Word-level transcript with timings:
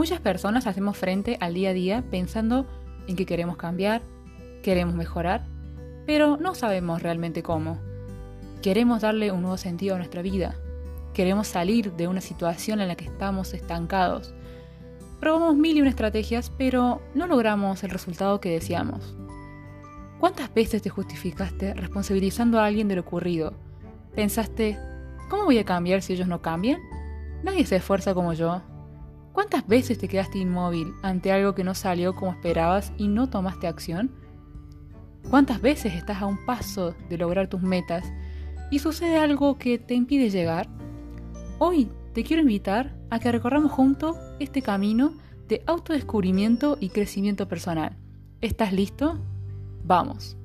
Muchas 0.00 0.20
personas 0.20 0.66
hacemos 0.66 0.96
frente 0.96 1.36
al 1.42 1.52
día 1.52 1.68
a 1.68 1.72
día 1.74 2.02
pensando 2.10 2.66
en 3.06 3.16
que 3.16 3.26
queremos 3.26 3.58
cambiar, 3.58 4.00
queremos 4.62 4.94
mejorar, 4.94 5.44
pero 6.06 6.38
no 6.38 6.54
sabemos 6.54 7.02
realmente 7.02 7.42
cómo. 7.42 7.78
Queremos 8.62 9.02
darle 9.02 9.30
un 9.30 9.42
nuevo 9.42 9.58
sentido 9.58 9.94
a 9.94 9.98
nuestra 9.98 10.22
vida. 10.22 10.56
Queremos 11.12 11.48
salir 11.48 11.92
de 11.92 12.08
una 12.08 12.22
situación 12.22 12.80
en 12.80 12.88
la 12.88 12.94
que 12.94 13.04
estamos 13.04 13.52
estancados. 13.52 14.32
Probamos 15.20 15.56
mil 15.56 15.76
y 15.76 15.82
una 15.82 15.90
estrategias, 15.90 16.50
pero 16.56 17.02
no 17.14 17.26
logramos 17.26 17.84
el 17.84 17.90
resultado 17.90 18.40
que 18.40 18.52
deseamos. 18.52 19.14
¿Cuántas 20.18 20.54
veces 20.54 20.80
te 20.80 20.88
justificaste 20.88 21.74
responsabilizando 21.74 22.58
a 22.58 22.64
alguien 22.64 22.88
de 22.88 22.94
lo 22.94 23.02
ocurrido? 23.02 23.52
¿Pensaste, 24.14 24.78
¿cómo 25.28 25.44
voy 25.44 25.58
a 25.58 25.66
cambiar 25.66 26.00
si 26.00 26.14
ellos 26.14 26.26
no 26.26 26.40
cambian? 26.40 26.80
Nadie 27.42 27.66
se 27.66 27.76
esfuerza 27.76 28.14
como 28.14 28.32
yo. 28.32 28.62
¿Cuántas 29.32 29.66
veces 29.66 29.98
te 29.98 30.08
quedaste 30.08 30.38
inmóvil 30.38 30.92
ante 31.02 31.32
algo 31.32 31.54
que 31.54 31.64
no 31.64 31.74
salió 31.74 32.14
como 32.14 32.32
esperabas 32.32 32.92
y 32.96 33.08
no 33.08 33.28
tomaste 33.28 33.66
acción? 33.66 34.10
¿Cuántas 35.28 35.60
veces 35.60 35.94
estás 35.94 36.20
a 36.22 36.26
un 36.26 36.44
paso 36.44 36.94
de 37.08 37.18
lograr 37.18 37.48
tus 37.48 37.62
metas 37.62 38.04
y 38.70 38.80
sucede 38.80 39.18
algo 39.18 39.58
que 39.58 39.78
te 39.78 39.94
impide 39.94 40.30
llegar? 40.30 40.68
Hoy 41.58 41.88
te 42.14 42.24
quiero 42.24 42.42
invitar 42.42 42.96
a 43.10 43.20
que 43.20 43.30
recorramos 43.30 43.70
juntos 43.70 44.16
este 44.40 44.62
camino 44.62 45.12
de 45.46 45.62
autodescubrimiento 45.66 46.76
y 46.80 46.88
crecimiento 46.88 47.46
personal. 47.46 47.96
¿Estás 48.40 48.72
listo? 48.72 49.18
Vamos. 49.84 50.39